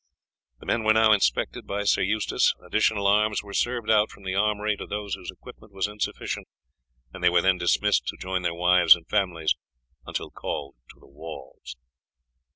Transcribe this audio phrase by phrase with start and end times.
[0.59, 4.33] The men were now inspected by Sir Eustace, additional arms were served out from the
[4.33, 6.47] armoury to those whose equipment was insufficient,
[7.13, 9.53] and they were then dismissed to join their wives and families
[10.07, 11.77] until called to the walls.